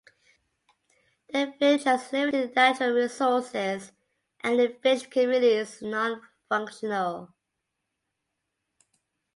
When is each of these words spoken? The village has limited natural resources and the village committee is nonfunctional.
The 1.31 1.53
village 1.59 1.83
has 1.83 2.11
limited 2.11 2.55
natural 2.55 2.89
resources 2.95 3.91
and 4.39 4.57
the 4.59 4.69
village 4.81 5.11
committee 5.11 5.45
is 5.49 5.79
nonfunctional. 5.81 7.27